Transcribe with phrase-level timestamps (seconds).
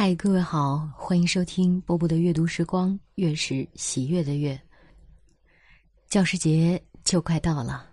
[0.00, 4.56] 嗨，各位好，欢迎收听波波的阅读时光，月是喜悦的月。
[6.08, 7.84] 教师节就快到了，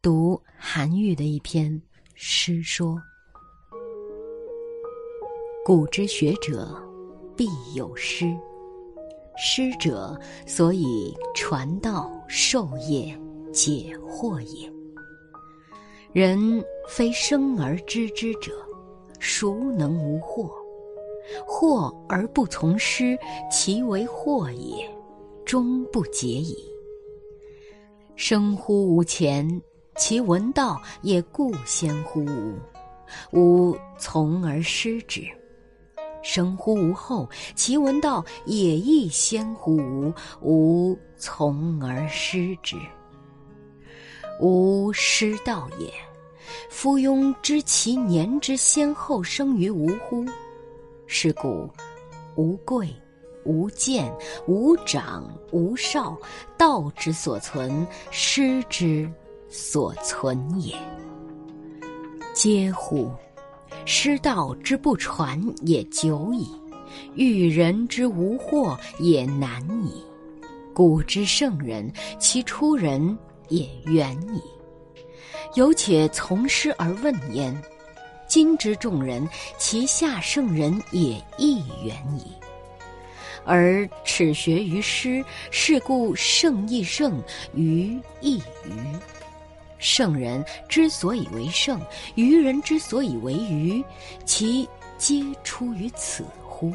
[0.00, 1.82] 读韩愈的一篇
[2.14, 2.98] 诗说
[5.66, 6.82] ：“古之学者，
[7.36, 8.34] 必有师。
[9.36, 13.14] 师者，所以传道授业
[13.52, 14.72] 解惑也。
[16.10, 18.50] 人非生而知之者，
[19.20, 20.50] 孰能无惑？”
[21.46, 23.18] 惑而不从师，
[23.50, 24.88] 其为惑也，
[25.44, 26.56] 终不解矣。
[28.16, 29.48] 生乎吾前，
[29.96, 32.54] 其闻道也固先乎吾，
[33.32, 35.22] 吾从而师之；
[36.22, 42.76] 生乎吾后，其闻道也亦先乎吾，吾从而师之。
[44.40, 45.92] 吾师道也，
[46.70, 50.24] 夫庸知其年之先后生于吾乎？
[51.16, 51.70] 是故，
[52.34, 52.88] 无贵，
[53.44, 54.12] 无贱，
[54.48, 56.18] 无长，无少，
[56.58, 59.08] 道之所存，师之
[59.48, 60.74] 所存也。
[62.34, 63.12] 嗟乎！
[63.84, 66.50] 师道之不传也久矣，
[67.14, 70.02] 育人之无惑也难矣。
[70.74, 71.88] 古之圣人，
[72.18, 73.16] 其出人
[73.48, 74.42] 也远矣。
[75.54, 77.56] 有且从师而问焉。
[78.34, 82.32] 今之众人，其下圣人也亦远矣。
[83.44, 87.22] 而耻学于师，是故圣亦圣，
[87.54, 88.72] 愚亦愚。
[89.78, 91.80] 圣人之所以为圣，
[92.16, 93.84] 愚人之所以为愚，
[94.24, 96.72] 其皆出于此乎？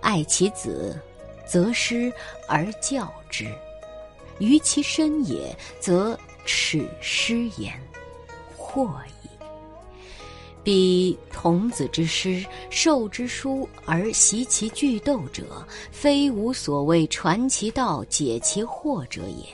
[0.00, 0.96] 爱其子，
[1.44, 2.12] 则师
[2.46, 3.46] 而教之；
[4.38, 7.76] 于其身也，则耻师焉，
[8.56, 9.28] 惑矣。
[10.64, 19.44] 彼童子之师，授之书而习其句斗者，非无所谓传其道、解其惑者也。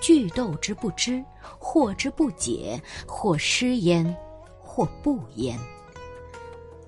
[0.00, 1.24] 句斗之不知，
[1.60, 4.16] 惑之不解，或师焉，
[4.60, 5.58] 或不焉。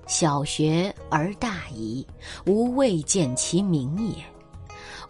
[0.05, 2.05] 小学而大遗，
[2.45, 4.23] 吾未见其明也。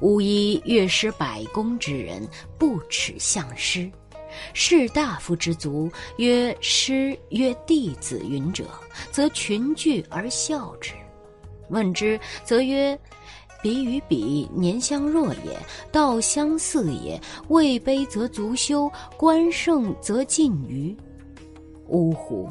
[0.02, 3.90] 吾以乐师百工之人，不耻相师。
[4.54, 8.66] 士大夫之族，曰师曰弟子云者，
[9.12, 10.94] 则群聚而笑之；
[11.70, 13.00] 问之，则曰：
[13.62, 15.58] 彼与彼年相若也，
[15.92, 17.20] 道相似也。
[17.50, 20.96] 位卑则足羞，官盛则近谀。
[21.88, 22.48] 呜呼！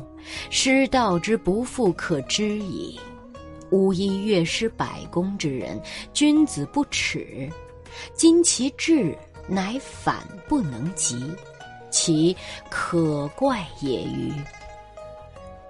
[0.50, 2.98] 师道之不复可知矣。
[3.70, 5.80] 吾以乐师百工之人，
[6.12, 7.48] 君子不耻。
[8.14, 9.16] 今其志
[9.46, 11.22] 乃反不能及。
[11.90, 12.36] 其
[12.70, 14.32] 可怪也欤？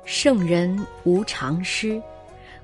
[0.04, 2.02] 圣人无常师，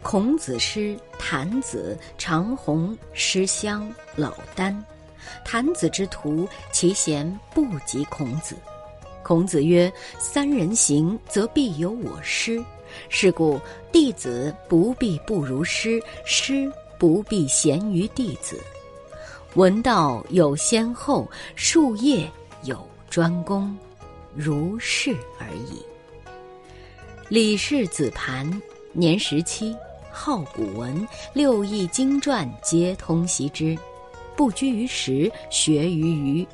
[0.02, 4.74] 孔子师谭子、长虹师襄、老聃。
[5.44, 8.56] 谭子之徒，其贤不及孔子。
[9.22, 12.62] 孔子曰：“三人行，则必有我师。
[13.08, 13.60] 是故
[13.90, 18.60] 弟子不必不如师，师不必贤于弟子。
[19.54, 22.30] 闻道有先后，术业
[22.64, 23.72] 有。”专攻，
[24.34, 25.80] 如是而已。
[27.28, 28.44] 李氏子盘
[28.92, 29.72] 年十七，
[30.10, 33.78] 好古文，六艺经传皆通习之，
[34.34, 36.48] 不拘于时，学于余。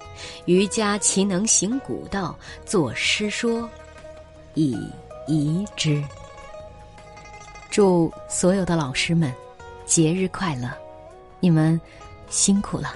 [0.44, 3.66] 余家其能行古道，作诗说，
[4.52, 4.76] 以
[5.26, 6.04] 遗之。
[7.70, 9.32] 祝所有的老师们
[9.86, 10.70] 节日快乐！
[11.40, 11.80] 你们
[12.28, 12.94] 辛苦了。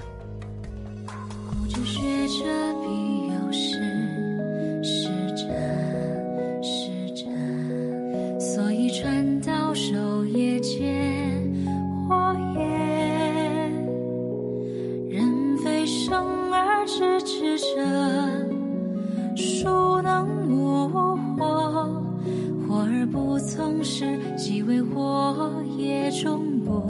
[23.54, 26.84] 纵是几微火也终不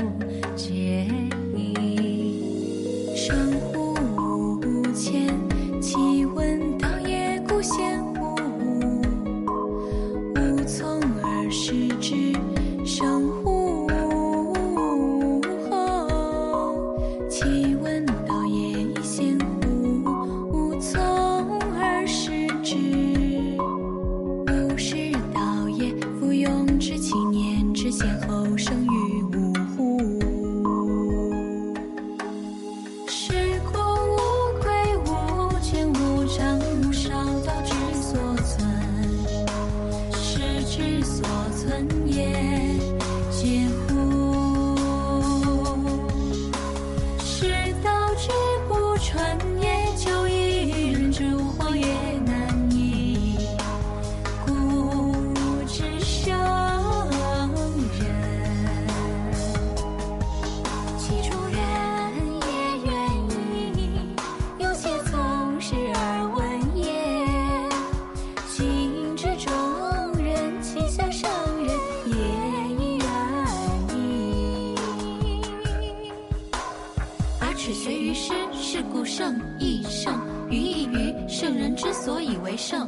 [79.25, 82.87] 圣亦圣，于亦于圣人之所以为圣。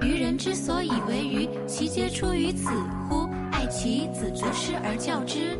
[0.00, 2.70] 愚人之所以为愚，其皆出于此
[3.08, 3.28] 乎？
[3.50, 5.58] 爱其子，则师而教之。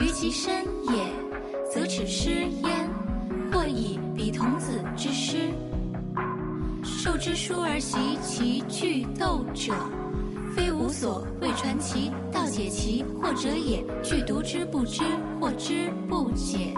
[0.00, 2.30] 于其身也，则耻师
[2.64, 2.90] 焉。
[3.52, 5.52] 或以彼童子之师，
[6.82, 9.72] 授之书而习其句斗者，
[10.56, 13.80] 非无所谓传其道解其惑者也。
[14.02, 15.04] 具读之不知，
[15.40, 16.74] 或知不解，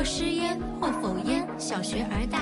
[0.00, 1.46] 或失焉，或否焉。
[1.58, 2.39] 小学而大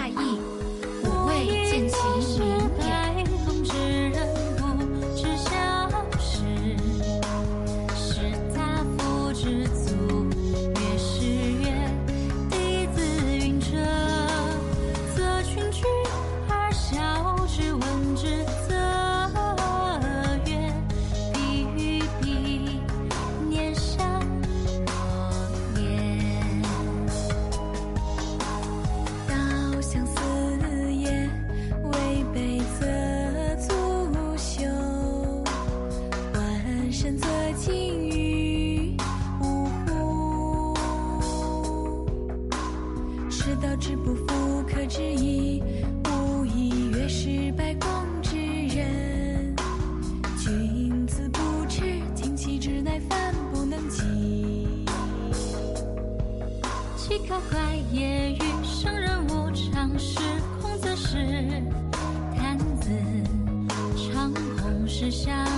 [65.00, 65.57] 是想